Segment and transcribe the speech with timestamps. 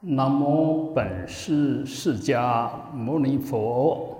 [0.00, 4.16] 南无本师释迦牟尼佛。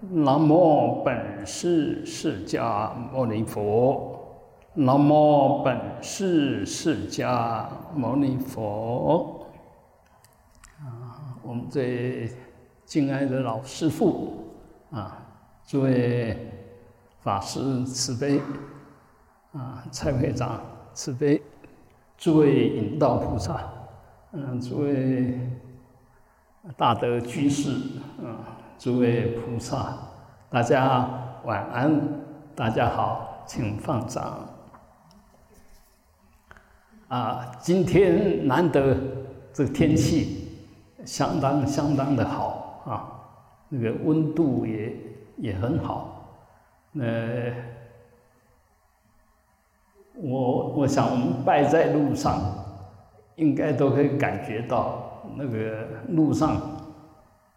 [0.00, 4.18] 南无本师释迦牟尼佛。
[4.74, 9.46] 南无本师释迦牟尼佛。
[10.80, 12.28] 啊，我们最
[12.84, 14.44] 敬爱的老师父
[14.90, 15.24] 啊，
[15.68, 16.36] 诸位
[17.20, 18.40] 法师慈悲
[19.52, 20.60] 啊，蔡会长
[20.94, 21.40] 慈悲，
[22.18, 23.62] 诸位引导菩萨。
[24.32, 25.40] 嗯，诸位
[26.76, 27.72] 大德居士，
[28.22, 28.36] 嗯，
[28.78, 29.98] 诸位菩萨，
[30.48, 31.10] 大家
[31.42, 32.00] 晚安，
[32.54, 34.48] 大家好，请放掌。
[37.08, 38.96] 啊，今天难得
[39.52, 40.48] 这个天气
[41.04, 43.10] 相当相当的好啊，
[43.68, 44.96] 那个温度也
[45.38, 46.38] 也很好。
[46.94, 47.52] 呃，
[50.14, 52.59] 我我想我们拜在路上。
[53.40, 56.56] 应该都可以感觉到那个路上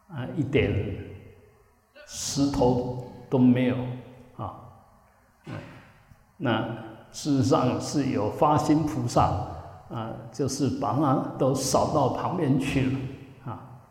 [0.07, 0.71] 啊一点
[2.08, 3.75] 石头都没有
[4.38, 4.55] 啊，
[6.38, 6.61] 那
[7.11, 9.23] 事实上是有发心菩萨
[9.89, 12.99] 啊，就是把它都扫到旁边去了
[13.45, 13.81] 啊，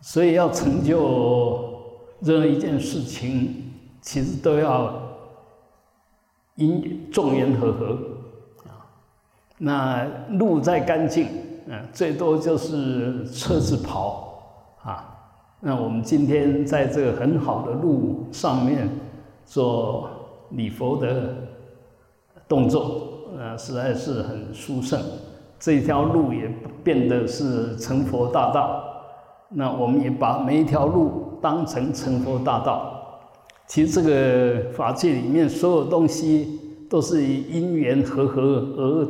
[0.00, 1.80] 所以要成就
[2.20, 4.94] 任何一件事情，其实都要
[6.56, 7.98] 因众缘和合。
[9.58, 11.28] 那路再干净，
[11.66, 14.42] 嗯，最多就是车子跑
[14.82, 15.10] 啊。
[15.60, 18.88] 那我们今天在这个很好的路上面
[19.44, 20.10] 做
[20.50, 21.34] 礼佛的
[22.48, 25.00] 动作，呃，实在是很殊胜。
[25.58, 26.52] 这条路也
[26.82, 28.84] 变得是成佛大道。
[29.48, 32.90] 那我们也把每一条路当成成佛大道。
[33.68, 38.42] 其实这个法界里面所有东西都是因缘和合
[38.76, 39.08] 而。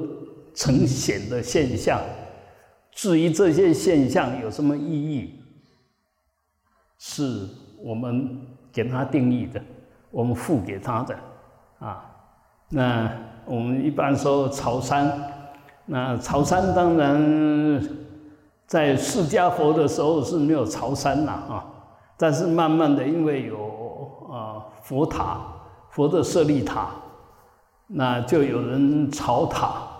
[0.55, 2.01] 呈现的现象，
[2.93, 5.41] 至于这些现象有什么意义，
[6.97, 7.49] 是
[7.83, 8.41] 我们
[8.73, 9.61] 给它定义的，
[10.13, 11.19] 我们赋给它的
[11.81, 12.09] 啊。
[12.69, 13.11] 那
[13.45, 15.13] 我们一般说朝山，
[15.87, 17.81] 那朝山当然
[18.67, 21.67] 在释迦佛的时候是没有朝山了啊，
[22.17, 25.41] 但是慢慢的因为有啊佛塔，
[25.91, 26.91] 佛的舍利塔，
[27.89, 29.91] 那就有人朝塔。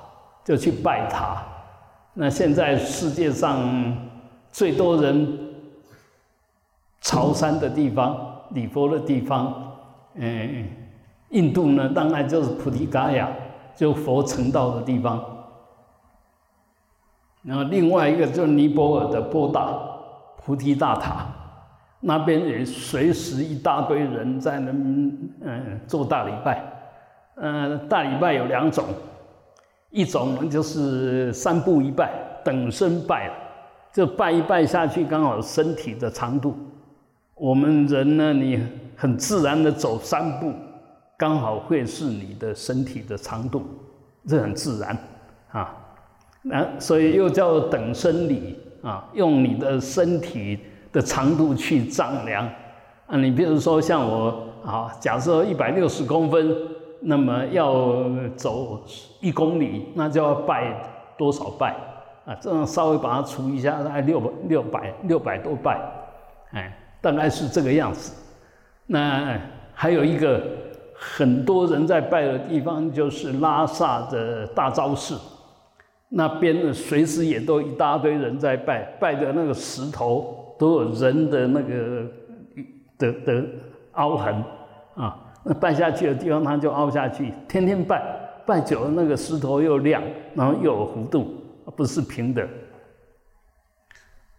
[0.45, 1.43] 就去拜他。
[2.13, 3.97] 那现在世界上
[4.53, 5.39] 最多人
[7.01, 8.17] 朝山的地方、
[8.51, 9.73] 礼佛的地方，
[10.15, 10.69] 嗯，
[11.31, 13.29] 印度呢，当然就是菩提伽亚，
[13.75, 15.25] 就佛成道的地方。
[17.43, 19.77] 然后另外一个就是尼泊尔的波大
[20.45, 21.27] 菩提大塔，
[22.01, 26.63] 那边也随时一大堆人在那嗯做大礼拜。
[27.37, 28.85] 嗯，大礼拜有两种。
[29.95, 32.13] 一种呢就是三步一拜，
[32.45, 33.35] 等身拜了，
[33.93, 36.53] 就拜一拜下去，刚好身体的长度。
[37.37, 38.61] 我们人呢，你
[38.97, 40.53] 很自然的走三步，
[41.17, 43.63] 刚好会是你的身体的长度，
[44.27, 44.99] 这很自然
[45.53, 45.73] 啊。
[46.43, 50.59] 那所以又叫等身礼啊，用你的身体
[50.91, 52.45] 的长度去丈量
[53.07, 53.17] 啊。
[53.17, 56.53] 你比如说像我啊，假设一百六十公分。
[57.07, 58.83] 那么要走
[59.21, 60.75] 一公里，那就要拜
[61.19, 61.77] 多少拜
[62.25, 62.35] 啊？
[62.41, 65.79] 这样稍微把它除一下，大概六百六百六百多拜，
[66.53, 68.15] 哎，大概是这个样子。
[68.87, 69.39] 那
[69.75, 70.43] 还有一个
[70.95, 75.21] 很多人在拜的地方，就是拉萨的大昭寺，
[76.09, 82.07] 那边呢随时也都一大堆人在拜，拜的那个石头都有人的那个
[82.97, 83.45] 的的
[83.93, 84.43] 凹痕
[84.95, 85.21] 啊。
[85.47, 87.33] 那拜下去的地方，它就凹下去。
[87.47, 88.03] 天天拜，
[88.47, 90.03] 拜久了，那个石头又亮，
[90.35, 91.35] 然后又有弧度，
[91.77, 92.49] 不是平的。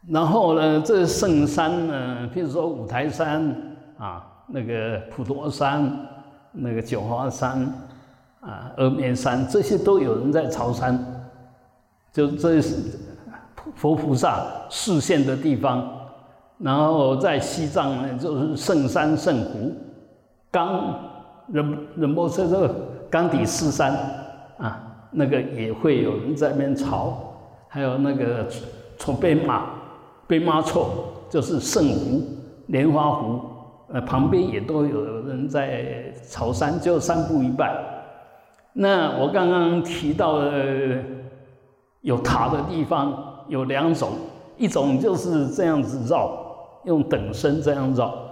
[0.09, 3.55] 然后呢，这圣山呢，譬如说五台山
[3.99, 5.91] 啊，那个普陀山，
[6.51, 7.71] 那个九华山
[8.41, 10.99] 啊，峨眉山，这些都有人在朝山，
[12.11, 12.97] 就这是
[13.75, 15.87] 佛菩萨视线的地方。
[16.57, 19.71] 然后在西藏呢，就是圣山圣湖。
[20.55, 20.95] 冈
[21.47, 22.73] 仁仁波切这个
[23.09, 23.91] 冈底四山
[24.57, 24.81] 啊，
[25.11, 27.13] 那个也会有人在那边朝，
[27.67, 28.47] 还有那个
[28.97, 29.65] 从贝马
[30.27, 32.23] 贝马措就是圣湖
[32.67, 33.41] 莲花湖，
[33.91, 37.75] 呃旁边也都有人在朝山，就三步一拜。
[38.71, 41.03] 那我刚刚提到的
[41.99, 44.11] 有塔的地方有两种，
[44.55, 46.31] 一种就是这样子绕，
[46.85, 48.24] 用等身这样绕。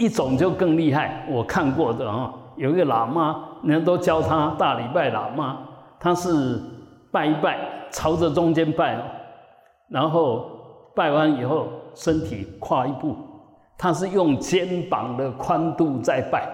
[0.00, 5.58] 一种就更厉害，我看过的啊，有一个喇嘛，人家都教他大礼拜喇嘛，
[6.00, 6.58] 他是
[7.12, 7.58] 拜一拜，
[7.90, 8.98] 朝着中间拜，
[9.90, 10.46] 然后
[10.96, 13.14] 拜完以后身体跨一步，
[13.76, 16.48] 他是用肩膀的宽度在拜，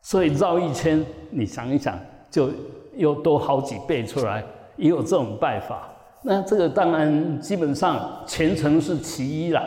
[0.00, 1.98] 所以绕一圈，你想一想，
[2.30, 2.50] 就
[2.94, 4.44] 又多好几倍出来，
[4.76, 5.88] 也有这种拜法。
[6.22, 9.60] 那这个当然基本上虔诚是其一了，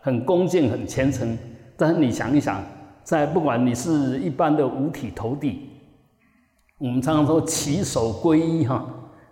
[0.00, 1.36] 很恭敬很虔诚。
[1.82, 2.62] 但是你想一想，
[3.02, 5.68] 在不管你是一般的五体投地，
[6.78, 8.86] 我们常常说起手皈依哈，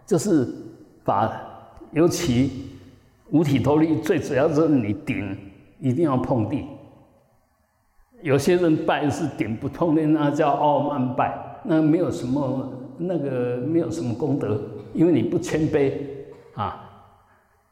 [0.05, 0.49] 就是
[1.05, 1.31] 把
[1.93, 2.51] 尤其
[3.31, 5.39] 五体投地最主要是你顶
[5.79, 6.65] 一定要碰地。
[8.21, 12.69] 有些人拜是顶不碰的，那叫傲慢拜，那没有什么
[12.99, 14.61] 那个没有什么功德，
[14.93, 15.93] 因为你不谦卑
[16.55, 16.85] 啊。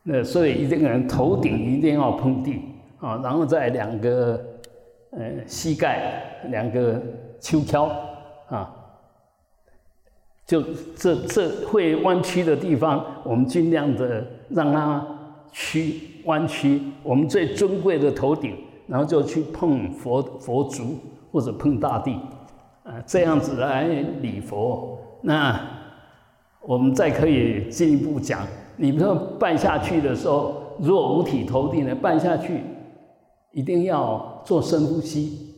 [0.04, 2.60] 那所以一个人头顶一定要碰地
[3.00, 4.40] 啊，然后再两个
[5.10, 7.00] 呃膝盖两个
[7.40, 7.90] 秋跷
[8.48, 8.74] 啊。
[10.46, 10.62] 就
[10.96, 15.06] 这这会弯曲的地方，我们尽量的让它
[15.52, 16.80] 曲弯曲。
[17.02, 18.56] 我们最尊贵的头顶，
[18.86, 20.96] 然后就去碰佛佛足
[21.30, 22.18] 或者碰大地，
[22.82, 23.84] 啊，这样子来
[24.22, 24.98] 礼佛。
[25.20, 25.60] 那
[26.62, 28.40] 我们再可以进一步讲，
[28.76, 32.62] 你比如说拜下去的时候，如果五体投地呢，拜下去
[33.52, 35.54] 一定要做深呼吸，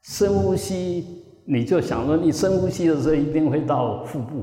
[0.00, 1.04] 深呼吸。
[1.44, 4.42] 你就想说，你深呼吸的时候一定会到腹部，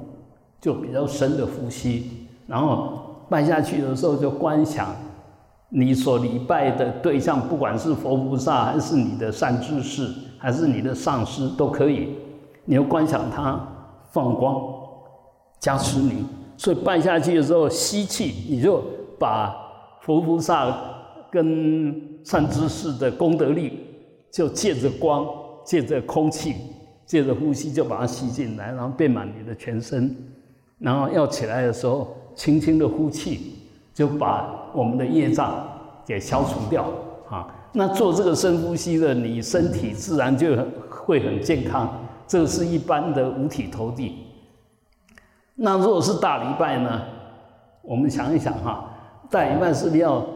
[0.62, 2.27] 就比较深的呼吸。
[2.45, 4.95] 然后拜下去的时候就观想，
[5.69, 10.07] 你所礼拜的对象，不管是佛菩萨，还是你的善知识，
[10.38, 12.13] 还是你的上师，都可以。
[12.65, 13.60] 你要观想他
[14.12, 14.62] 放光
[15.60, 16.24] 加持你。
[16.57, 18.83] 所以拜下去的时候吸气，你就
[19.18, 19.56] 把
[20.01, 20.77] 佛菩萨
[21.31, 23.79] 跟善知识的功德力，
[24.29, 25.25] 就借着光，
[25.63, 26.56] 借着空气。
[27.06, 30.13] 借着呼吸就把它吸进来，然后遍满你的全身，
[30.77, 33.56] 然后要起来的时候，轻轻的呼气，
[33.94, 35.65] 就把我们的业障
[36.06, 36.91] 给消除掉
[37.29, 37.47] 啊。
[37.71, 40.53] 那做这个深呼吸的，你身体自然就
[40.89, 41.97] 会很健康。
[42.27, 44.25] 这个是一般的五体投地。
[45.56, 47.03] 那如果是大礼拜呢？
[47.83, 48.94] 我们想一想哈，
[49.29, 50.27] 大礼拜是不是要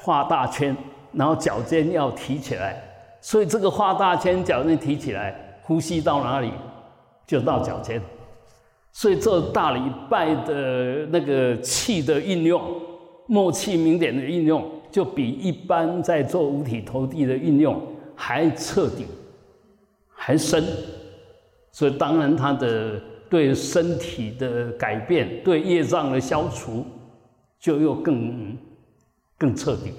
[0.00, 0.74] 画大圈，
[1.12, 2.80] 然后脚尖要提起来？
[3.20, 6.52] 所以这个画大圈，脚尖提起来，呼吸到哪里
[7.26, 8.00] 就到脚尖。
[8.92, 12.62] 所以做大礼拜的那个气的运用，
[13.26, 17.80] 默气明点的运用，就比一般在做五体投地的运用
[18.14, 19.04] 还彻底，
[20.08, 20.64] 还深。
[21.70, 26.84] 所以当然它的对身体的改变，对业障的消除，
[27.60, 28.56] 就又更
[29.38, 29.92] 更彻底，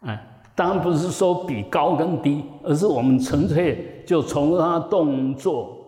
[0.00, 0.34] 哎。
[0.54, 5.78] 当然不是说比高跟低，而是我们纯粹就从他动作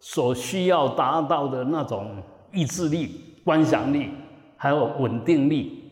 [0.00, 2.16] 所需要达到的那种
[2.52, 4.08] 意志力、观想力，
[4.56, 5.84] 还有稳定力，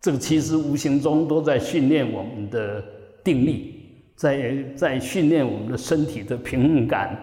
[0.00, 2.82] 这个其实无形中都在训练我们的
[3.22, 3.84] 定力，
[4.16, 7.14] 在在训练我们的身体的平衡感，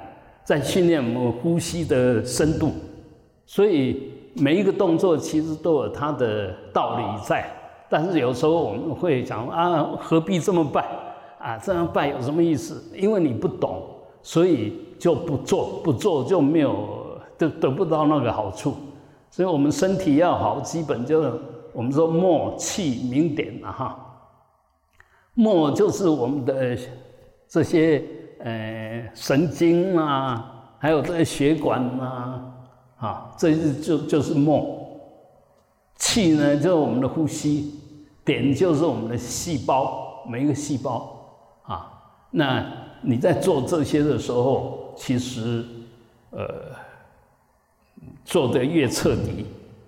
[0.44, 2.72] 在训练我们呼吸的深度。
[3.48, 7.52] 所以每一个动作其实都有它的道理在。
[7.92, 10.88] 但是有时候我们会讲啊，何必这么拜
[11.38, 11.58] 啊？
[11.58, 12.82] 这样拜有什么意思？
[12.96, 13.84] 因为你不懂，
[14.24, 18.76] 所以就不做，不做就没有得得不到那个好处。
[19.30, 21.34] 所以我们身体要好，基本就是
[21.74, 24.00] 我们说默气明点了哈。
[25.34, 26.78] 默就是我们的
[27.50, 28.02] 这些
[28.42, 32.42] 呃神经啊，还有这些血管啊，
[33.00, 34.80] 啊，这就就是默。
[35.98, 37.81] 气呢，就是我们的呼吸。
[38.32, 41.20] 点就是我们的细胞，每一个细胞
[41.64, 41.92] 啊。
[42.30, 42.66] 那
[43.02, 45.66] 你在做这些的时候，其实
[46.30, 46.46] 呃
[48.24, 49.46] 做的越彻底，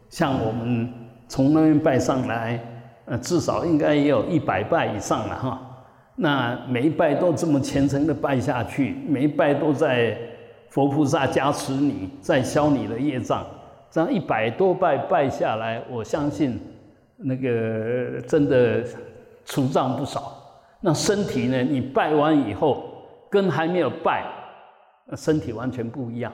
[0.10, 0.92] 像我们
[1.30, 2.60] 从那边拜上来，
[3.06, 5.62] 呃至少应该也有一百拜以上了哈。
[6.16, 10.18] 那每一拜都这么虔诚的拜下去，每一拜都在
[10.70, 13.46] 佛菩萨加持你，在消你的业障。
[13.90, 16.60] 这样一百多拜拜下来，我相信。
[17.24, 18.84] 那个真的
[19.46, 20.40] 除障不少。
[20.86, 21.64] 那身体呢？
[21.64, 22.84] 你拜完以后，
[23.30, 24.26] 跟还没有拜，
[25.16, 26.30] 身体完全不一样。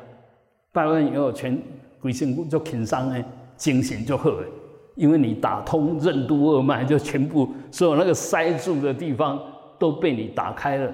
[0.71, 1.55] 拜完以后，全
[2.01, 3.23] 鬼神就轻伤呢，
[3.55, 4.47] 精神就好了。
[4.95, 9.39] 因为你打通任督二脉，就全部所有那个塞住的地方
[9.77, 10.91] 都被你打开了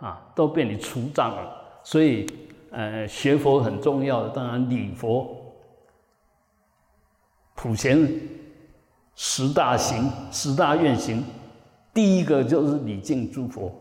[0.00, 1.50] 啊，都被你除障了。
[1.82, 2.26] 所以，
[2.70, 5.34] 呃，学佛很重要的，当然礼佛、
[7.54, 8.06] 普贤。
[9.20, 11.24] 十大行、十大愿行，
[11.92, 13.72] 第一个就是礼敬诸佛。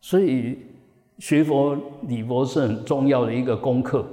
[0.00, 0.66] 所以
[1.20, 4.04] 学佛礼佛是很重要的一个功课，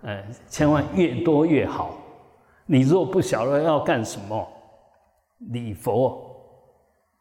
[0.00, 1.90] 呃，千万越多越好。
[2.64, 4.48] 你若不晓得要干什么，
[5.50, 6.34] 礼佛，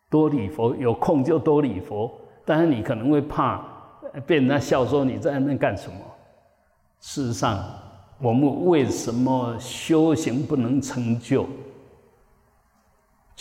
[0.10, 2.10] 多礼佛，有空就多礼佛。
[2.46, 3.62] 但是你可能会怕
[4.26, 5.98] 被人家笑说你在那干什么。
[7.02, 7.62] 事实上，
[8.22, 11.46] 我们为什么修行不能成就？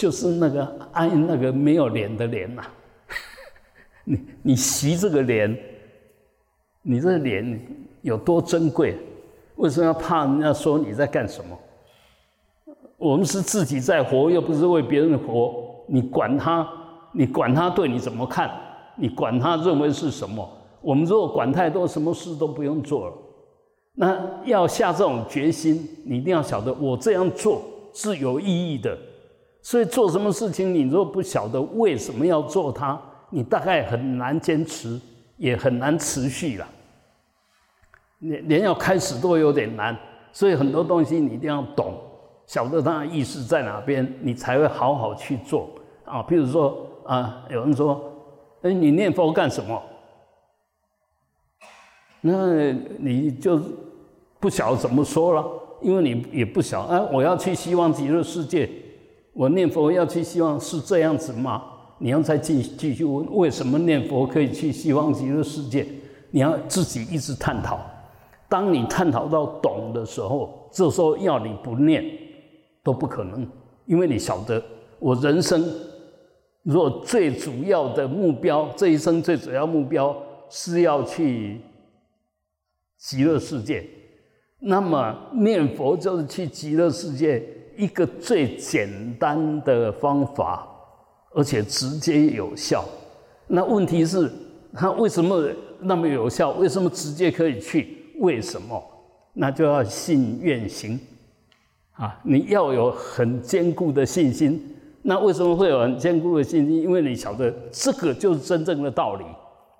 [0.01, 2.63] 就是那个安那个没有脸的脸呐。
[4.05, 5.55] 你你习这个脸，
[6.81, 7.61] 你这脸
[8.01, 8.97] 有多珍贵？
[9.57, 11.59] 为什么要怕人家说你在干什么？
[12.97, 15.85] 我们是自己在活，又不是为别人活。
[15.87, 16.67] 你管他，
[17.13, 18.51] 你管他对你怎么看？
[18.97, 20.49] 你管他认为是什么？
[20.81, 23.15] 我们如果管太多，什么事都不用做了。
[23.93, 28.97] 那要下这种决心，你一定要晓得，我这样做是有意义的。
[29.63, 33.01] 所以做什么事情，你若不晓得为什么要做它，
[33.31, 35.01] 你大概很难坚持，
[35.37, 36.67] 也很难持续了。
[38.19, 39.97] 连连要开始都有点难。
[40.33, 41.95] 所以很多东西你一定要懂，
[42.47, 45.71] 晓得它的意思在哪边，你才会好好去做
[46.05, 46.23] 啊。
[46.23, 48.07] 譬如说啊，有人说。
[48.63, 49.83] 哎，你念佛干什么？
[52.21, 53.59] 那你就
[54.39, 55.51] 不晓怎么说了，
[55.81, 56.83] 因为你也不晓。
[56.83, 58.69] 哎，我要去希望极乐世界，
[59.33, 61.63] 我念佛要去希望是这样子吗？
[61.99, 65.87] 你要再继继续问，为什么念佛可以去西方极乐世界？
[66.31, 67.81] 你要自己一直探讨。
[68.49, 72.05] 当你探讨到懂的时候，这时候要你不念
[72.83, 73.47] 都不可能，
[73.87, 74.63] 因为你晓得
[74.99, 75.65] 我人生。
[76.63, 80.15] 若最主要的目标，这一生最主要目标
[80.51, 81.59] 是要去
[82.99, 83.83] 极乐世界，
[84.59, 87.43] 那么念佛就是去极乐世界
[87.81, 90.69] 一个最简单的方法，
[91.33, 92.85] 而且直接有效。
[93.47, 94.31] 那问题是，
[94.75, 95.49] 它为什么
[95.81, 96.51] 那么有效？
[96.51, 97.97] 为什么直接可以去？
[98.19, 98.83] 为什么？
[99.33, 101.01] 那就要信愿行
[101.93, 102.21] 啊！
[102.23, 104.77] 你要有很坚固的信心。
[105.03, 106.83] 那为什么会有很坚固的信心？
[106.83, 109.25] 因为你晓得这个就是真正的道理，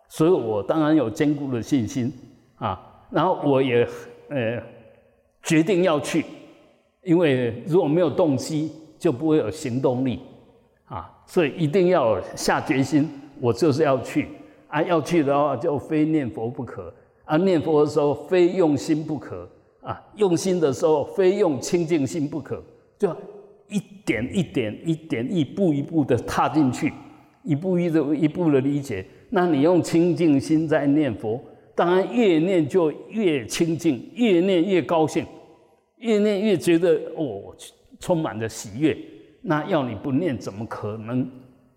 [0.09, 2.11] 所以我当然有坚固的信心
[2.57, 2.81] 啊。
[3.11, 3.87] 然后我也
[4.31, 4.63] 呃
[5.43, 6.25] 决定要去，
[7.03, 10.21] 因为如果没有动机，就不会有行动力
[10.87, 11.11] 啊。
[11.27, 13.09] 所以一定要下决心，
[13.41, 14.29] 我就是要去
[14.69, 14.83] 啊。
[14.83, 16.93] 要去的话，就非念佛不可
[17.25, 17.37] 啊。
[17.37, 19.49] 念佛的时候，非用心不可
[19.81, 20.03] 啊。
[20.17, 22.63] 用心的时候，非用清净心不可，
[22.99, 23.15] 就。
[23.73, 26.93] 一点一点一点一步一步的踏进去，
[27.45, 29.07] 一步一步一步的理解。
[29.29, 31.41] 那你用清净心在念佛，
[31.77, 35.25] 当然越念就越清净，越念越高兴，
[36.01, 37.55] 越念越觉得哦，
[37.99, 38.97] 充满着喜悦。
[39.41, 41.27] 那要你不念怎么可能？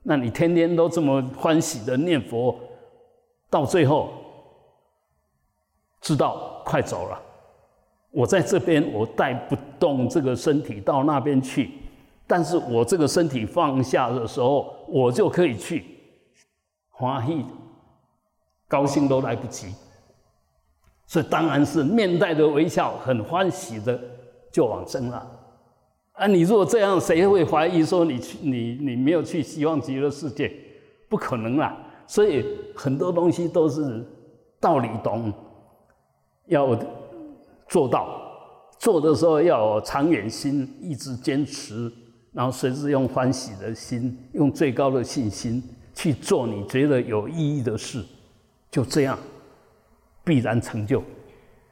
[0.01, 2.59] 那你天天都这么欢喜的念佛，
[3.49, 4.09] 到最后
[6.01, 7.21] 知道快走了，
[8.11, 11.71] 我在这边我带不动这个身体到那边去。
[12.27, 15.85] 但是我这个身体放下的时候，我就可以去，
[16.89, 17.45] 欢喜、
[18.67, 19.67] 高兴都来不及，
[21.05, 23.99] 所以当然是面带着微笑，很欢喜的
[24.53, 25.29] 就往生了。
[26.13, 30.49] 啊，你如果这样，谁会怀疑说你去你你没有去希望极乐世界？
[31.09, 31.75] 不可能啦。
[32.05, 32.45] 所以
[32.75, 34.05] 很多东西都是
[34.59, 35.33] 道理懂，
[36.45, 36.77] 要
[37.67, 38.21] 做到，
[38.77, 41.91] 做的时候要有长远心，一直坚持。
[42.31, 45.63] 然后随时用欢喜的心，用最高的信心
[45.95, 48.03] 去做你觉得有意义的事，
[48.69, 49.17] 就这样
[50.23, 50.99] 必然成就。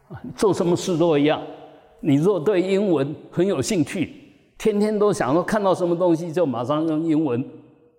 [0.09, 1.41] 啊，做什么事都一样。
[2.01, 4.13] 你若对英文很有兴趣，
[4.57, 7.43] 天天都想说看到什么东西就马上用英文，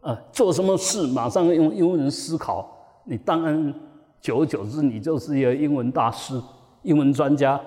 [0.00, 2.70] 啊，做什么事马上用英文思考，
[3.04, 3.74] 你当然
[4.20, 6.40] 久而久之你就是一个英文大师、
[6.82, 7.60] 英文专家。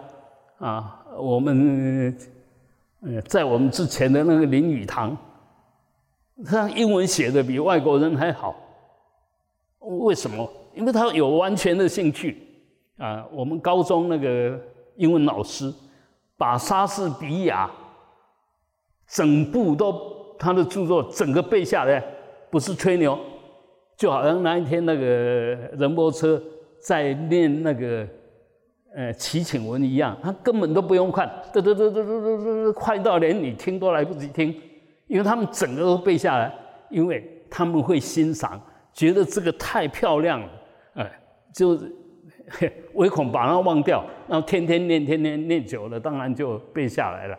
[0.59, 2.15] 啊，我们。
[3.01, 5.15] 呃，在我们之前的那个林语堂，
[6.43, 8.55] 他英文写的比外国人还好。
[9.77, 10.49] 为什么？
[10.73, 12.35] 因为他有完全的兴趣
[12.97, 13.23] 啊。
[13.31, 14.59] 我们高中那个
[14.95, 15.71] 英文老师，
[16.37, 17.69] 把莎士比亚
[19.07, 22.03] 整部都他的著作整个背下来，
[22.49, 23.17] 不是吹牛，
[23.97, 25.05] 就好像那一天那个
[25.77, 26.41] 仁波车
[26.81, 28.07] 在念那个。
[28.97, 34.55] 呃，祈请文一样，他根本都不用看，嘚嘚嘚嘚嘚嘚嘚，快到连你听都来不及听，
[35.07, 36.49] 因为他们整个都背下来，
[36.89, 38.57] 因为他们会欣赏，
[38.93, 40.47] 觉得这个太漂亮了，
[40.93, 41.11] 哎，
[41.53, 41.77] 就
[42.93, 47.37] 唯恐把它忘掉，然后天天念，天天念久了，当然就背下来了。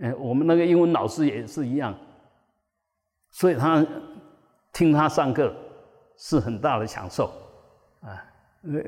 [0.00, 1.94] 哎，我们那个英文老师也是一样，
[3.30, 3.86] 所以他
[4.72, 5.54] 听他上课
[6.16, 7.26] 是很大的享受，
[8.00, 8.24] 啊，
[8.64, 8.80] 呃。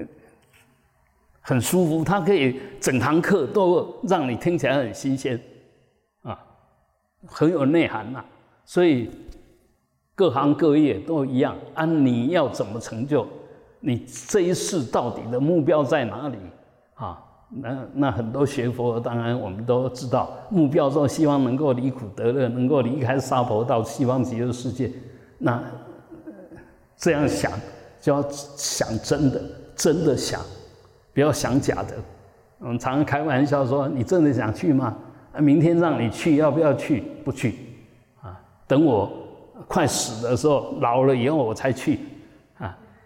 [1.47, 5.39] 很舒服，他可以整堂课都让你听起来很新鲜
[6.23, 6.43] 啊，
[7.27, 8.25] 很有内涵呐。
[8.65, 9.11] 所以
[10.15, 13.29] 各行各业都一样，啊，你要怎么成就？
[13.87, 16.39] 你这一世到底的目标在哪里？
[16.95, 24.91] 啊，那那很多学佛，当然我们都知道，目标说希望能够离苦得乐，能够离开娑婆到西方极乐世界。
[25.37, 25.63] 那
[26.97, 27.53] 这样想
[28.01, 29.43] 就要想真的，
[29.77, 30.41] 真的想，
[31.13, 31.95] 不要想假的。
[32.61, 34.97] 我们常常开玩笑说：“你真的想去吗？
[35.35, 37.03] 啊，明天让你去，要不要去？
[37.23, 37.57] 不去。
[38.23, 39.13] 啊，等我
[39.69, 41.99] 快死的时候，老了以后我才去。”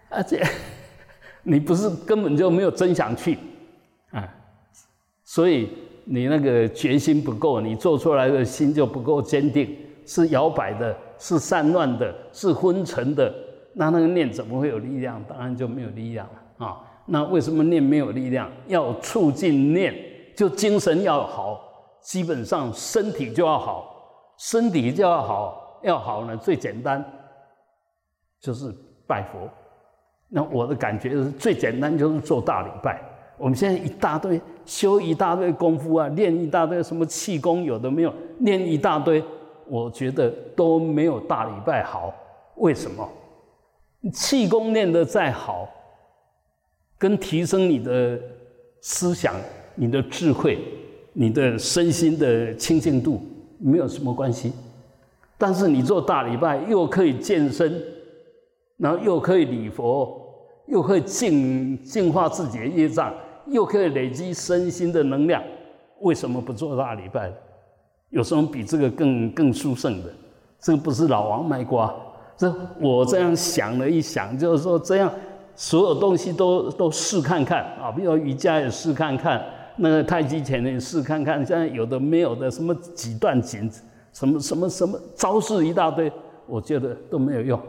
[0.09, 0.43] 而且
[1.43, 3.37] 你不是根本就没有真想去，
[4.11, 4.27] 啊，
[5.23, 5.69] 所以
[6.05, 13.33] 你那个决心不够，你做出来的心就不够坚定，是摇摆的，是散乱的，是昏沉的，
[13.73, 15.23] 那那个念怎么会有力量？
[15.29, 16.81] 当然就没有力量了啊。
[17.05, 18.51] 那为什么念没有力量？
[18.67, 19.95] 要促进念，
[20.35, 21.61] 就精神要好，
[22.01, 27.03] 基本上身体就要好，身体就要好，要好呢，最简单
[28.41, 28.73] 就是
[29.07, 29.49] 拜佛。
[30.29, 33.01] 那我的感觉是最简单，就是做大礼拜。
[33.35, 39.23] 我们现在一大堆修一大堆功夫啊，练一大堆什么气功，有的没有，练一大堆，
[39.67, 42.13] 我觉得都没有大礼拜好。
[42.57, 43.09] 为什么？
[44.13, 45.67] 气功练得再好，
[46.97, 48.19] 跟提升你的
[48.81, 49.33] 思想、
[49.75, 50.59] 你的智慧、
[51.13, 53.21] 你的身心的清净度
[53.57, 54.53] 没有什么关系。
[55.37, 57.81] 但是你做大礼拜，又可以健身。
[58.79, 60.19] 然后又可以礼佛，
[60.65, 63.13] 又可以净净化自己的业障，
[63.45, 65.43] 又可以累积身心的能量，
[65.99, 67.31] 为什么不做大礼拜？
[68.09, 70.09] 有什么比这个更更殊胜的？
[70.59, 71.93] 这个不是老王卖瓜，
[72.37, 75.11] 这我这样想了一想，就是说这样
[75.55, 79.43] 所有东西都都试看看啊，比如瑜伽也试看看，
[79.75, 83.69] 那个太极拳也试看看，现在有的没有的，什么几段锦，
[84.13, 86.11] 什么什么什么招式一大堆，
[86.47, 87.59] 我觉得都没有用。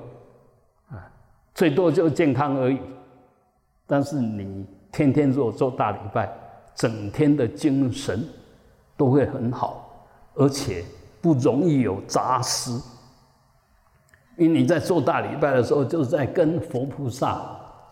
[1.60, 2.78] 最多就健康而已，
[3.86, 6.32] 但是你天天做做大礼拜，
[6.74, 8.26] 整天的精神
[8.96, 9.94] 都会很好，
[10.36, 10.82] 而且
[11.20, 12.82] 不容易有杂思。
[14.38, 17.38] 因为你在做大礼拜的时候，就是在跟佛菩萨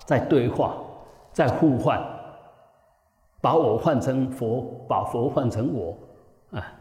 [0.07, 0.75] 在对话，
[1.35, 2.03] 在互换，
[3.43, 5.95] 把我换成佛，把佛换成我，
[6.53, 6.73] 啊，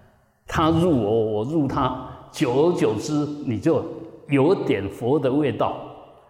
[0.47, 3.11] 他入我，我入他，久而久之，
[3.45, 3.83] 你就
[4.29, 5.83] 有点佛的味道。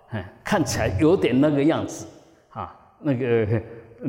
[0.10, 2.06] 哎，看起来有点那个样子，
[2.50, 3.62] 啊，那个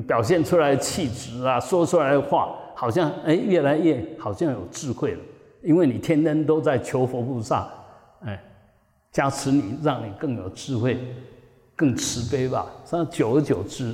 [0.07, 5.19] 表现出来气质啊，说出来的话，好像哎，越来越好像有智慧了。
[5.61, 7.69] 因为你天天都在求佛菩萨，
[8.25, 8.41] 哎，
[9.11, 10.97] 加持你，让你更有智慧，
[11.75, 12.65] 更慈悲吧。
[12.85, 13.93] 这样久而久之，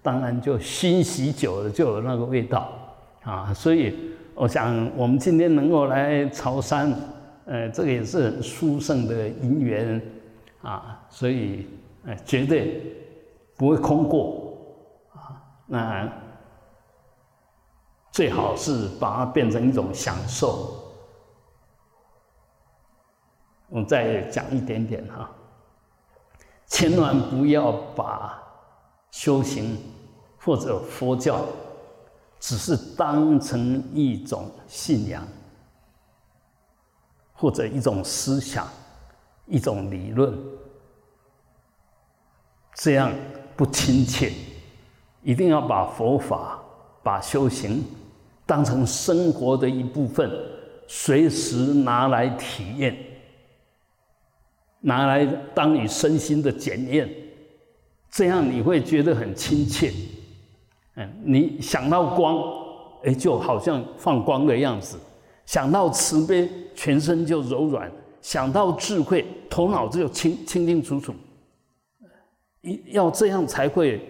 [0.00, 2.72] 当然就熏习久了，就有那个味道
[3.24, 3.52] 啊。
[3.52, 3.94] 所以
[4.34, 6.90] 我想，我们今天能够来潮汕，
[7.44, 10.00] 呃，这个也是很殊胜的因缘。
[10.62, 11.68] 啊，所以，
[12.06, 12.96] 哎，绝对
[13.56, 14.56] 不会空过
[15.12, 15.42] 啊。
[15.66, 16.12] 那
[18.10, 20.78] 最好是把它变成一种享受。
[23.68, 25.30] 我再讲一点点哈，
[26.66, 28.38] 千万不要把
[29.10, 29.78] 修行
[30.38, 31.44] 或者佛教
[32.38, 35.26] 只是当成一种信仰
[37.32, 38.68] 或者一种思想。
[39.46, 40.32] 一种理论，
[42.74, 43.12] 这样
[43.56, 44.32] 不亲切。
[45.22, 46.60] 一定要把佛法、
[47.02, 47.84] 把修行
[48.44, 50.28] 当成生活的一部分，
[50.88, 52.96] 随时拿来体验，
[54.80, 55.24] 拿来
[55.54, 57.08] 当你身心的检验。
[58.10, 59.92] 这样你会觉得很亲切。
[60.96, 62.42] 嗯，你想到光，
[63.04, 64.98] 哎，就好像放光的样子；
[65.46, 67.90] 想到慈悲，全身就柔软。
[68.22, 71.12] 想到智慧，头脑就清清清楚楚。
[72.62, 74.00] 一要这样才会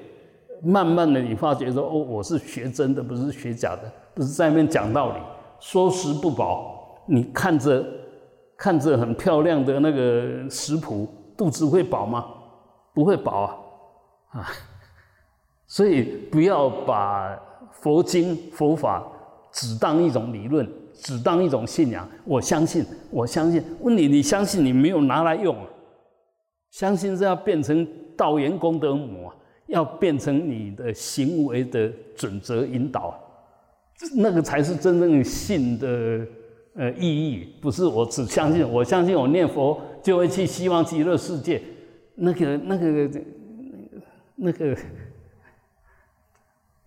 [0.62, 5.18] 慢慢的，你发觉说哦，我是学真的，不是学假的，不是在那边讲道理，
[5.58, 7.02] 说食不饱。
[7.08, 7.84] 你看着
[8.56, 12.26] 看着很漂亮的那个食谱，肚子会饱吗？
[12.94, 14.46] 不会饱啊啊！
[15.66, 17.34] 所以不要把
[17.72, 19.10] 佛经佛法
[19.52, 20.68] 只当一种理论。
[20.94, 23.60] 只当一种信仰，我相信，我相信。
[23.80, 24.64] 问你，你相信？
[24.64, 25.66] 你没有拿来用啊？
[26.70, 27.84] 相信是要变成
[28.16, 29.34] 道源功德母啊，
[29.66, 33.18] 要变成你的行为的准则引导，
[34.16, 36.24] 那个才是真正信的
[36.76, 37.48] 呃意义。
[37.60, 41.60] 不是我只相信，我相信我念佛就会去希望极乐世界，
[42.14, 43.20] 那个那个那个
[44.36, 44.76] 那个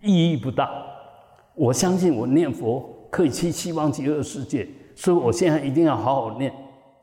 [0.02, 0.95] 意义不大。
[1.56, 2.92] 我相信我念佛。
[3.12, 6.52] 可以去希望极乐世界，所以我现在一定要好好念，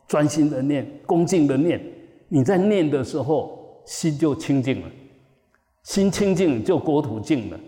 [0.06, 1.80] 专心的念，恭敬的念。
[2.28, 4.88] 你在念的时候，心就清净了，
[5.84, 7.58] 心清净就国土净了。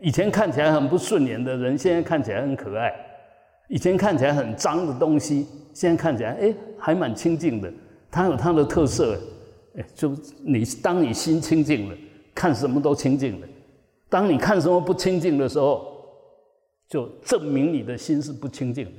[0.00, 2.88] 以前看起来很不顺眼的人，现在看起来很可爱；
[3.68, 7.70] 以前看起来很脏的东西，现在看起来哎还蛮清净的。
[8.10, 9.20] 它有它的特色，
[9.76, 11.96] 哎，就你当你心清净了，
[12.34, 13.46] 看什么都清净了。
[14.08, 15.91] 当你看什么不清净的时候，
[16.92, 18.92] 就证明你的心是不清净的。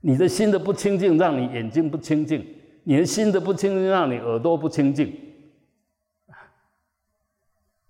[0.00, 2.42] 你的心的不清净，让你眼睛不清净；
[2.82, 5.16] 你的心的不清净，让你耳朵不清净。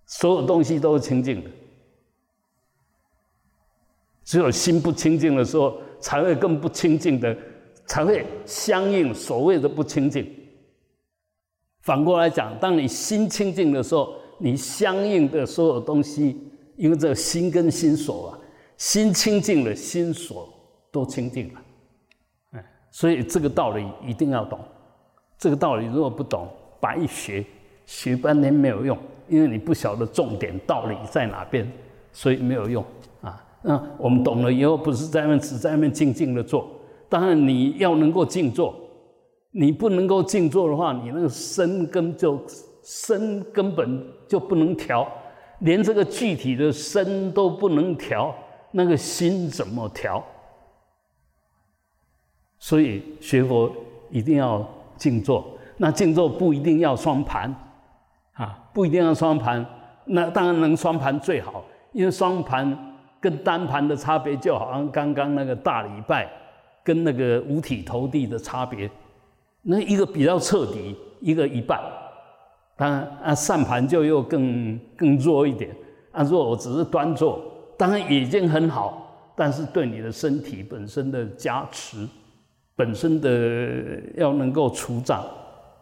[0.04, 1.50] 所有东西都是清净的，
[4.24, 7.34] 只有心不清净的时候，才会更不清净的，
[7.86, 10.30] 才会相应所谓的不清净。
[11.80, 16.36] 反过来讲，当你心清净的时候，你相应的所有东西，
[16.76, 18.38] 因为这心跟心所啊，
[18.78, 20.48] 心清净了，心所
[20.90, 21.60] 都清净了，
[22.52, 24.58] 哎，所以这个道理一定要懂。
[25.36, 26.48] 这个道理如果不懂，
[26.80, 27.44] 白学，
[27.84, 28.96] 学半天没有用，
[29.28, 31.70] 因为你不晓得重点道理在哪边，
[32.10, 32.82] 所以没有用
[33.20, 33.44] 啊。
[33.60, 36.66] 那我们懂了以后，不是在那只在那边静静的做，
[37.08, 38.74] 当然你要能够静坐，
[39.50, 42.42] 你不能够静坐的话，你那个身根就。
[42.90, 45.06] 身根本就不能调，
[45.58, 48.34] 连这个具体的身都不能调，
[48.70, 50.24] 那个心怎么调？
[52.59, 53.70] 所以学佛
[54.11, 55.46] 一定要静坐。
[55.76, 57.54] 那静坐不一定要双盘，
[58.33, 59.64] 啊，不一定要双盘。
[60.07, 66.28] 那当然能双盘最好，因为双盘跟单盘的差别，就好像刚刚那个大礼拜
[66.83, 68.90] 跟那个五体投地的差别，
[69.62, 71.81] 那一个比较彻底，一个一半。
[72.76, 75.70] 当然啊，上盘就又更更弱一点。
[76.11, 77.40] 啊，若我只是端坐，
[77.78, 82.06] 当然已经很好，但是对你的身体本身的加持，
[82.76, 83.30] 本身的
[84.16, 85.24] 要能够除障，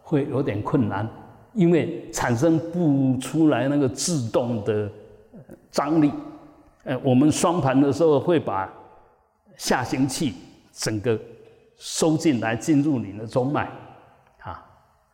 [0.03, 1.05] 会有点困难，
[1.53, 4.89] 因为产生不出来那个自动的
[5.71, 6.11] 张力。
[6.83, 8.71] 呃，我们双盘的时候会把
[9.57, 10.33] 下行气
[10.71, 11.19] 整个
[11.77, 13.67] 收进来，进入你的中脉。
[14.39, 14.63] 啊，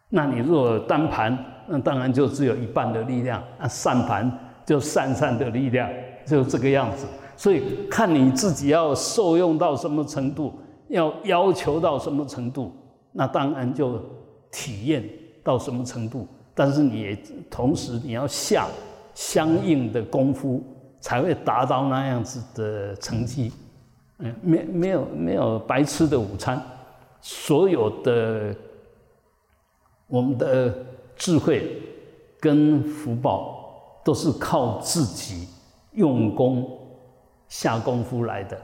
[0.10, 1.38] 那你若单盘。
[1.65, 4.30] 那当然就只有一半的力量，那散盘
[4.65, 5.89] 就散散的力量，
[6.26, 7.06] 就这个样子。
[7.36, 10.54] 所以看你自己要受用到什么程度，
[10.88, 12.72] 要要求到什么程度，
[13.12, 14.00] 那当然就
[14.52, 15.04] 体验
[15.44, 16.28] 到什么程度。
[16.54, 17.18] 但是你也
[17.50, 18.68] 同时你要下
[19.16, 20.64] 相应的功夫，
[21.00, 23.52] 才会达到那样子的成绩。
[24.20, 26.62] 嗯，没没有没有白吃的午餐，
[27.22, 28.56] 所有的
[30.08, 30.74] 我们的。
[31.16, 31.80] 智慧
[32.40, 35.48] 跟福报都是靠自己
[35.96, 36.68] 用功
[37.48, 38.58] 下功夫来的，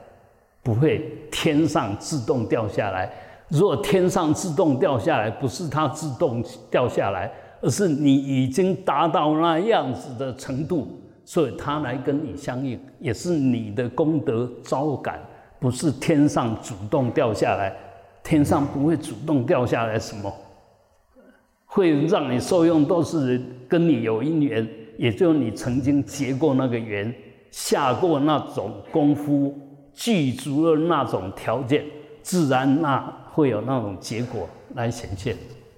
[0.62, 3.10] 不会天上自动掉下来。
[3.48, 10.88] 如果天上自动掉下来，不是它自动掉下来，而是你已经达到那样子的程度，
[11.24, 15.20] 所以它来跟你相应，也是你的功德招感，
[15.58, 17.74] 不是天上主动掉下来。
[18.22, 20.32] 天上不会主动掉下来什么。
[21.64, 24.68] 会让你受用，都是跟你有因缘，
[25.00, 27.10] 也就你曾经结过那个缘，
[27.50, 29.58] 下过那种功夫，
[29.94, 31.82] 具足了那种条件，
[32.20, 33.00] 自然那
[33.32, 35.34] 会有那种结果来显现。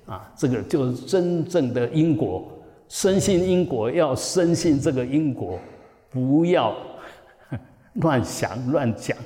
[0.07, 2.45] 啊，这个就是真正的因果。
[2.89, 5.57] 深信因果，要深信这个因果，
[6.11, 6.75] 不要
[8.03, 9.17] 乱想乱讲。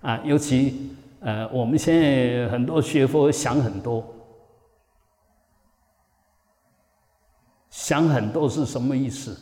[0.00, 4.04] 啊，尤其呃，我们现在很多学佛想很多。
[7.70, 9.36] 想很多是什么意思？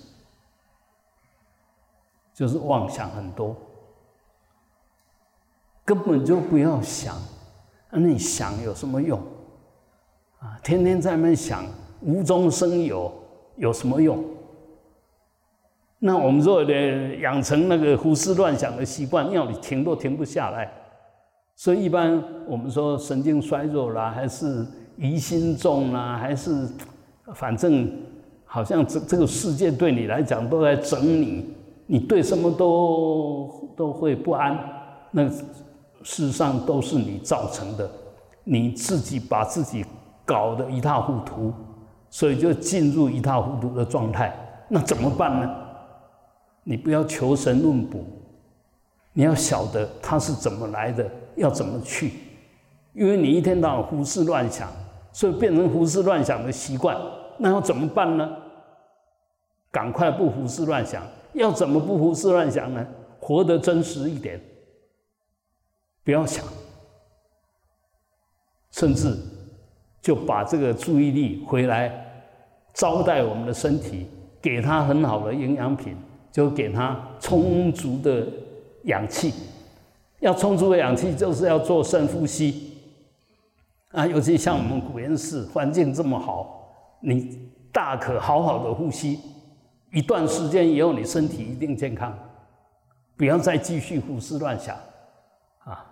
[2.35, 3.57] 就是妄想很多，
[5.85, 7.17] 根本就不要想。
[7.91, 9.19] 那你想有什么用？
[10.39, 11.65] 啊，天天在那想
[12.03, 13.13] 无中生有，
[13.57, 14.23] 有什么用？
[15.99, 20.71] 那我们若的养成那个胡思乱想的习惯，要你停都停不下来。
[21.57, 24.65] 所以一般我们说神经衰弱啦，还是
[24.97, 26.69] 疑心重啦，还是
[27.35, 27.91] 反正。
[28.51, 31.55] 好像这这个世界对你来讲都在整你，
[31.87, 34.59] 你对什么都都会不安，
[35.11, 35.45] 那事
[36.03, 37.89] 实上都是你造成的，
[38.45, 39.85] 你自己把自己
[40.25, 41.53] 搞得一塌糊涂，
[42.09, 44.35] 所以就进入一塌糊涂的状态。
[44.67, 45.55] 那怎么办呢？
[46.65, 47.99] 你不要求神论卜，
[49.13, 51.07] 你要晓得它是怎么来的，
[51.37, 52.15] 要怎么去，
[52.95, 54.67] 因为你一天到晚胡思乱想，
[55.13, 56.97] 所以变成胡思乱想的习惯。
[57.39, 58.37] 那要怎么办呢？
[59.71, 61.03] 赶快不胡思乱想。
[61.35, 62.87] 要怎么不胡思乱想呢？
[63.21, 64.41] 活得真实一点，
[66.03, 66.45] 不要想，
[68.71, 69.17] 甚至
[70.01, 72.25] 就把这个注意力回来
[72.73, 74.07] 招待我们的身体，
[74.41, 75.97] 给它很好的营养品，
[76.33, 78.27] 就给它充足的
[78.85, 79.33] 氧气。
[80.21, 82.79] 要充足的氧气，就是要做深呼吸
[83.93, 84.07] 啊！
[84.07, 86.58] 尤其像我们古岩寺环境这么好，
[87.01, 87.39] 你
[87.73, 89.19] 大可好好的呼吸，
[89.93, 92.17] 一段时间以后，你身体一定健康。
[93.17, 94.77] 不要再继续胡思乱想
[95.65, 95.85] 啊！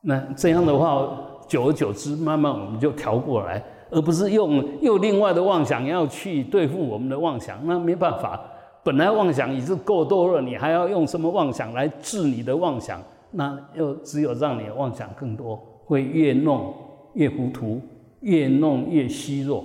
[0.00, 1.06] 那这样的话，
[1.46, 7.58] 久而久之，慢慢我们就调过来，而不是用又另外的妄想要去对付我们的妄想。
[7.66, 8.40] 那没办法，
[8.82, 13.02] 本来妄想已经够多了，你还要用什么妄想来治你的妄想？
[13.32, 16.72] 那又只有让你妄想更多，会越弄
[17.12, 17.82] 越糊涂，
[18.20, 19.62] 越弄越虚弱，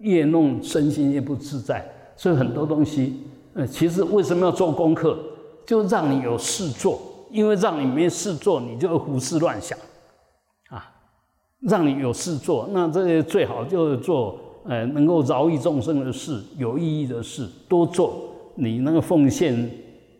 [0.00, 1.84] 越弄身心越不自在。
[2.16, 3.22] 所以很多东西，
[3.54, 5.18] 呃，其实为什么要做功课？
[5.66, 9.78] 就让你有事做，因为让你没事做，你就胡思乱想，
[10.68, 10.90] 啊，
[11.60, 18.24] 让你有事做，那这些最好就是做，呃，能够饶益众生的事，有意义的事，多做。
[18.56, 19.70] 你那个奉献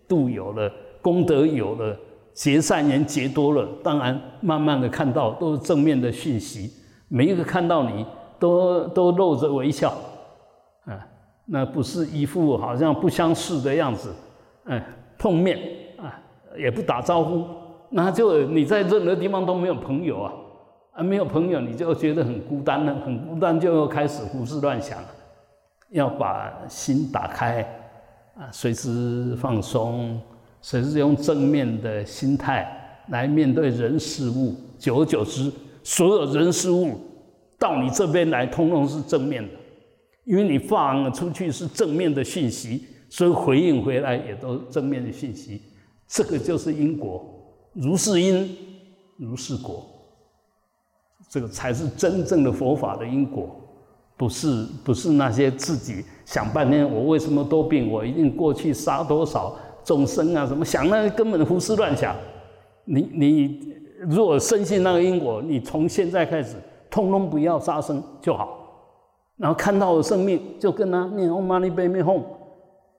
[0.08, 1.94] 度有了，功德有了，
[2.32, 6.70] 结善缘结多了，当然慢慢的看到都是正面的讯息，
[7.08, 8.06] 每一个看到你
[8.40, 9.90] 都都露着微笑，
[10.86, 11.06] 啊，
[11.44, 14.12] 那不是一副好像不相识的样子，
[14.64, 14.82] 嗯。
[15.22, 15.58] 碰面
[15.98, 16.18] 啊，
[16.56, 17.44] 也不打招呼，
[17.90, 20.32] 那就你在任何地方都没有朋友啊，
[20.92, 24.96] 啊，没有朋友你就觉得很孤单了，很孤单就又开始胡思乱想，
[25.90, 27.60] 要把心打开
[28.34, 30.18] 啊，随时放松，
[30.62, 35.52] 随时用正面的心态来面对人事物，久而久之，
[35.84, 36.98] 所有人事物
[37.60, 39.50] 到你这边来，通通是正面的，
[40.24, 42.86] 因为你放出去是正面的讯息。
[43.12, 45.60] 所以回应回来也都正面的信息，
[46.06, 47.28] 这个就是因果，
[47.72, 48.56] 如是因，
[49.16, 49.84] 如是果，
[51.28, 53.50] 这个才是真正的佛法的因果，
[54.16, 60.46] 不是不是那些自己想半天我为什么多病，我一定过去杀多少众生啊？
[60.46, 62.14] 什么想那根本胡思乱想。
[62.84, 63.74] 你你
[64.08, 66.54] 如果深信那个因果，你从现在开始
[66.90, 68.58] 通通不要杀生就好，
[69.36, 72.22] 然后看到了生命就跟他念 Om Mani Padme Hum。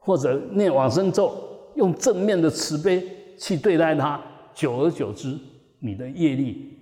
[0.03, 1.31] 或者念往生咒，
[1.75, 4.19] 用正面的慈悲去对待他，
[4.51, 5.37] 久而久之，
[5.77, 6.75] 你的业力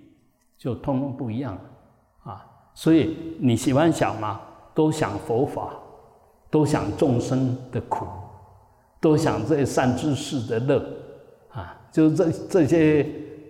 [0.56, 1.60] 就通通不一样了
[2.32, 2.46] 啊！
[2.72, 4.40] 所以你喜欢想吗？
[4.74, 5.74] 都想佛法，
[6.50, 8.06] 都想众生的苦，
[9.02, 10.82] 都想这善知识的乐
[11.50, 11.78] 啊！
[11.92, 13.06] 就是这这些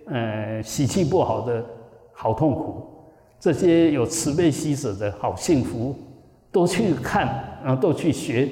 [0.07, 1.63] 呃喜气不好的
[2.11, 2.90] 好痛苦，
[3.41, 5.93] 这些有慈悲喜舍的好幸福，
[6.49, 8.47] 都去看，然后都去学。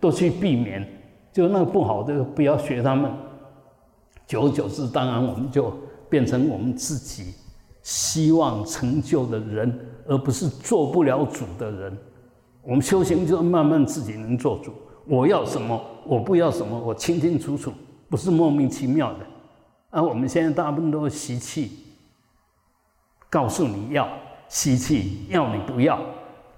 [0.00, 0.82] 都去避免，
[1.30, 3.12] 就那不好的不要学他们。
[4.26, 5.70] 久而久之，当然我们就
[6.08, 7.34] 变成我们自己
[7.82, 11.98] 希望成就的人，而不是做不了主的人。
[12.62, 14.72] 我们修行就慢慢自己能做主。
[15.06, 17.70] 我要什么，我不要什么，我清清楚楚，
[18.08, 19.18] 不是莫名其妙的。
[19.90, 21.72] 而我们现在大部分都是习气，
[23.30, 24.06] 告诉你要
[24.48, 25.98] 吸气，要你不要，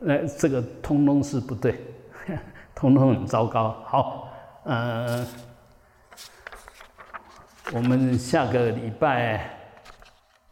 [0.06, 1.78] 呃，这个通通是不对。
[2.74, 3.76] 通通很糟糕。
[3.84, 4.28] 好，
[4.64, 5.26] 嗯，
[7.72, 9.50] 我们下个礼拜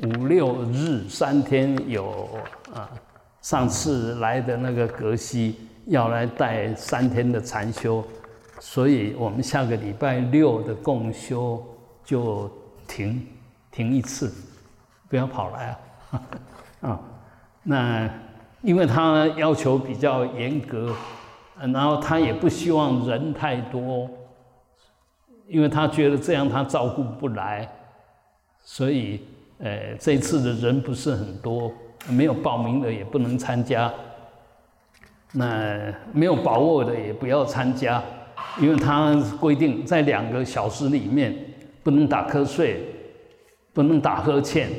[0.01, 2.29] 五六日三天有
[2.75, 2.89] 啊，
[3.41, 8.05] 上次来的那个格西要来带三天的禅修，
[8.61, 11.65] 所以我们下个礼拜六的共修
[12.05, 12.49] 就
[12.87, 13.27] 停
[13.73, 14.33] 停一次，
[15.09, 15.79] 不要跑来啊，
[16.81, 17.01] 啊，
[17.63, 18.09] 那
[18.63, 20.95] 因为他要求比较严格。
[21.75, 24.09] 然后他也不希望人太多，
[25.47, 27.71] 因为他觉得这样他照顾不来，
[28.65, 29.21] 所以，
[29.59, 31.71] 呃，这次的人不是很多，
[32.09, 33.93] 没有报名的也不能参加，
[35.33, 38.03] 那没有把握的也不要参加，
[38.59, 41.37] 因为他规定在两个小时里面
[41.83, 42.83] 不能打瞌睡，
[43.75, 44.71] 不能打呵欠，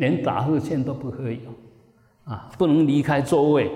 [0.00, 1.40] 连打呵欠都不可以，
[2.24, 3.70] 啊，不能离开座位。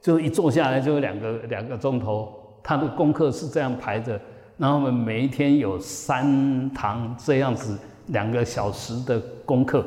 [0.00, 4.18] 就一坐下来就两个两个钟头，他的功课是这样排着，
[4.56, 9.84] 然后我们每一天有三堂这样子两个小时的功课，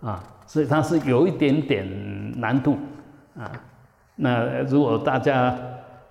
[0.00, 2.78] 啊，所以它是有一点点难度，
[3.36, 3.50] 啊，
[4.14, 5.58] 那如果大家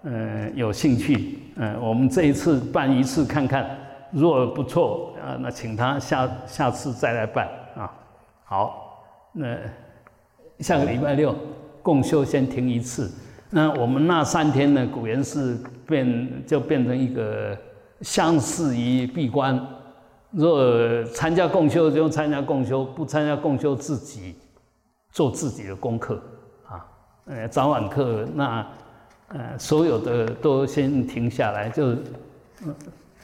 [0.04, 3.66] 呃有兴趣，嗯，我们这一次办一次看看，
[4.12, 7.90] 如果不错啊，那请他下下次再来办啊，
[8.44, 8.87] 好，
[9.40, 9.56] 那
[10.60, 11.36] 下个礼拜六
[11.84, 13.12] 共修先停一次。
[13.52, 14.88] 那我们那三天呢？
[14.92, 17.56] 古岩寺变就变成一个
[18.02, 19.64] 相似于闭关。
[20.32, 24.36] 若参加共修就参加共修，不参加共修自己
[25.12, 26.22] 做自己的功课
[26.66, 26.86] 啊，
[27.28, 28.68] 呃，早晚课那
[29.30, 31.96] 呃所有的都先停下来，就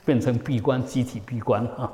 [0.05, 1.91] 变成闭关，集体闭关啊。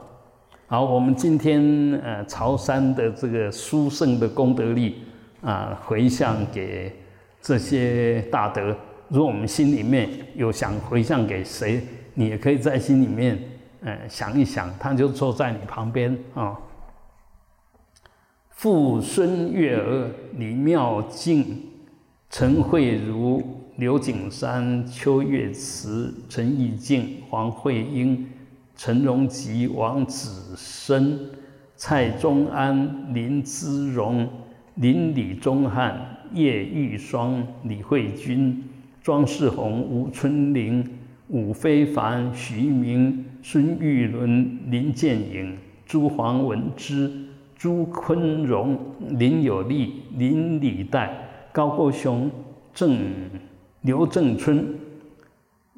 [0.72, 1.60] 好，我们今天
[2.04, 4.98] 呃潮汕的这个殊胜的功德力
[5.42, 6.96] 啊，回向给
[7.42, 8.78] 这些大德。
[9.08, 11.82] 如果我们心里面有想回向给谁，
[12.14, 13.40] 你也可以在心里面
[13.82, 16.56] 呃想一想，他就坐在你旁边啊。
[18.52, 21.64] 父孙月儿李妙静、
[22.30, 23.42] 陈慧茹、
[23.78, 28.24] 刘景山、邱月慈、陈义静、黄慧英。
[28.82, 31.20] 陈荣吉、王子生、
[31.76, 34.26] 蔡宗安、林姿荣、
[34.76, 36.00] 林李宗汉、
[36.34, 38.64] 叶玉霜、李慧君、
[39.04, 40.82] 庄世宏、吴春玲、
[41.28, 47.12] 伍非凡、徐明、孙玉伦、林建颖、朱黄文之、
[47.58, 51.14] 朱坤荣、林有利、林李代、
[51.52, 52.32] 高国雄、
[52.74, 52.98] 郑
[53.82, 54.89] 刘正春。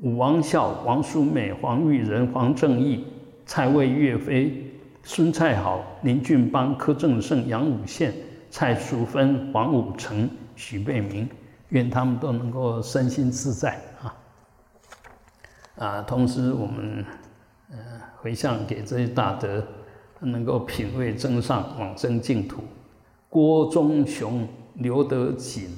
[0.02, 3.06] 王孝、王淑美、黄玉仁、黄正义、
[3.46, 4.66] 蔡魏岳飞、
[5.04, 8.12] 孙蔡好、林俊邦、柯正胜、杨武宪、
[8.50, 11.30] 蔡淑芬、黄武成、许贝明，
[11.70, 14.16] 愿他们都能够身心自在啊！
[15.78, 17.06] 啊，同时我们
[17.70, 17.78] 呃
[18.18, 19.64] 回向给这些大德，
[20.20, 22.64] 能够品味真上，往生净土。
[23.30, 25.70] 郭忠雄、刘德锦、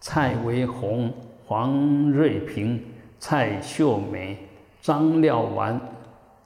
[0.00, 1.12] 蔡维宏、
[1.44, 2.82] 黄瑞平。
[3.18, 4.36] 蔡秀梅、
[4.80, 5.80] 张廖完、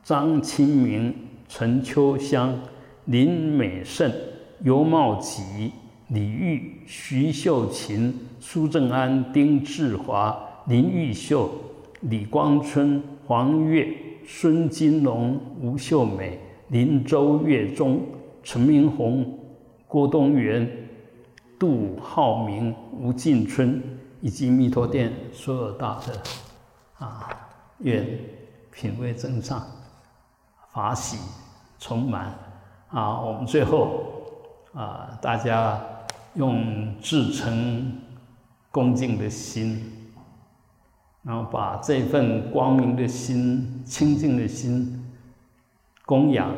[0.03, 1.15] 张清明、
[1.49, 2.59] 陈秋香、
[3.07, 4.11] 林美胜、
[4.63, 5.73] 尤茂吉、
[6.09, 11.51] 李玉、徐秀琴、苏正安、丁志华、林玉秀、
[12.03, 13.89] 李光春、黄月、
[14.27, 18.01] 孙金龙、吴秀美、林周月忠、
[18.43, 19.39] 陈明宏、
[19.87, 20.71] 郭东元、
[21.59, 23.83] 杜浩明、吴进春，
[24.21, 26.13] 以及弥陀殿所有大德。
[27.01, 27.37] 啊，
[27.79, 28.07] 愿
[28.71, 29.67] 品味真上，
[30.73, 31.19] 法喜
[31.79, 32.35] 充满
[32.91, 33.19] 啊！
[33.21, 34.05] 我们最后
[34.75, 35.81] 啊，大家
[36.35, 37.99] 用至诚
[38.71, 40.13] 恭敬的心，
[41.23, 45.11] 然后把这份光明的心、清净的心
[46.05, 46.55] 供养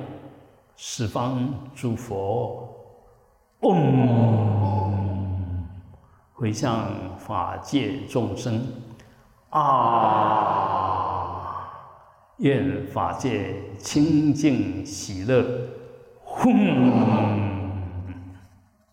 [0.76, 2.68] 十方诸佛，
[3.61, 4.88] 嗡，
[6.35, 8.61] 回向法界众生。
[9.53, 11.09] 啊！
[12.38, 15.45] 愿法界清净喜乐，
[16.25, 17.52] 轰！